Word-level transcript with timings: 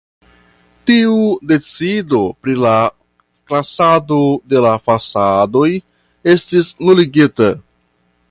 Tiu 0.89 1.17
decido 1.51 2.21
pri 2.45 2.55
la 2.63 2.71
klasado 3.51 4.19
de 4.53 4.63
la 4.67 4.73
fasadoj 4.87 5.69
estis 6.35 6.75
nuligita. 6.89 7.51